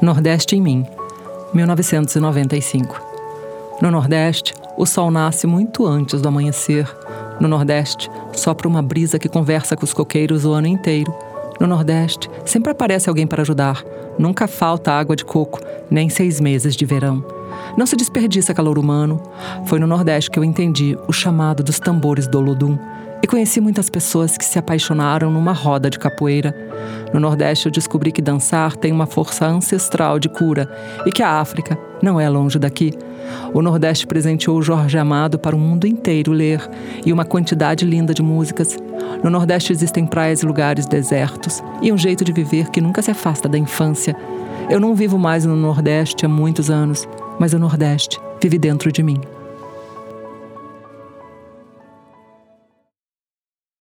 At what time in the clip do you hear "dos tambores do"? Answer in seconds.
21.62-22.38